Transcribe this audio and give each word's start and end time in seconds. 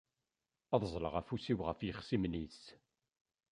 Ad 0.73 0.83
ẓẓleɣ 0.89 1.13
afus-iw 1.21 1.59
ɣef 1.67 1.79
yixṣimen-is. 1.81 2.61